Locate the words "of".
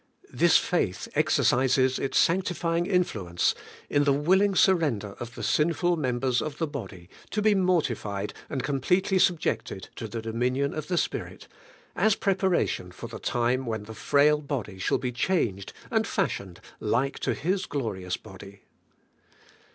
5.19-5.35, 6.41-6.57, 10.73-10.87